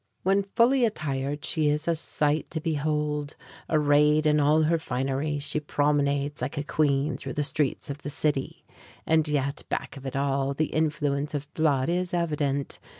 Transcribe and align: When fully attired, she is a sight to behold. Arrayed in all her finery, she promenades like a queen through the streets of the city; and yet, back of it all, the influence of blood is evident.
When 0.23 0.45
fully 0.55 0.83
attired, 0.83 1.45
she 1.45 1.69
is 1.69 1.87
a 1.87 1.95
sight 1.95 2.49
to 2.49 2.59
behold. 2.59 3.35
Arrayed 3.69 4.25
in 4.25 4.39
all 4.39 4.63
her 4.63 4.79
finery, 4.79 5.37
she 5.37 5.59
promenades 5.59 6.41
like 6.41 6.57
a 6.57 6.63
queen 6.63 7.17
through 7.17 7.33
the 7.33 7.43
streets 7.43 7.87
of 7.91 7.99
the 7.99 8.09
city; 8.09 8.65
and 9.05 9.27
yet, 9.27 9.61
back 9.69 9.97
of 9.97 10.07
it 10.07 10.15
all, 10.15 10.55
the 10.55 10.73
influence 10.73 11.35
of 11.35 11.53
blood 11.53 11.87
is 11.87 12.15
evident. 12.15 12.79